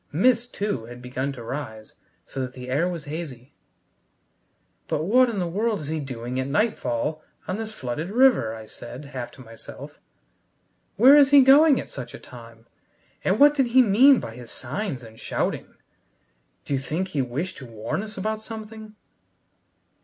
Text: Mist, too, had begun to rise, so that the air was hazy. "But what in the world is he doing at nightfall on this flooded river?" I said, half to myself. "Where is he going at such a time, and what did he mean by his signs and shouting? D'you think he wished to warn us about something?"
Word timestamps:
Mist, 0.11 0.51
too, 0.51 0.85
had 0.85 0.99
begun 0.99 1.31
to 1.33 1.43
rise, 1.43 1.93
so 2.25 2.41
that 2.41 2.53
the 2.53 2.71
air 2.71 2.89
was 2.89 3.05
hazy. 3.05 3.53
"But 4.87 5.03
what 5.03 5.29
in 5.29 5.37
the 5.37 5.45
world 5.47 5.81
is 5.81 5.89
he 5.89 5.99
doing 5.99 6.39
at 6.39 6.47
nightfall 6.47 7.21
on 7.47 7.57
this 7.59 7.71
flooded 7.71 8.09
river?" 8.09 8.55
I 8.55 8.65
said, 8.65 9.05
half 9.05 9.29
to 9.33 9.41
myself. 9.43 9.99
"Where 10.95 11.15
is 11.15 11.29
he 11.29 11.43
going 11.43 11.79
at 11.79 11.87
such 11.87 12.15
a 12.15 12.19
time, 12.19 12.65
and 13.23 13.39
what 13.39 13.53
did 13.53 13.67
he 13.67 13.83
mean 13.83 14.19
by 14.19 14.33
his 14.33 14.49
signs 14.49 15.03
and 15.03 15.19
shouting? 15.19 15.75
D'you 16.65 16.79
think 16.79 17.09
he 17.09 17.21
wished 17.21 17.59
to 17.59 17.67
warn 17.67 18.01
us 18.01 18.17
about 18.17 18.41
something?" 18.41 18.95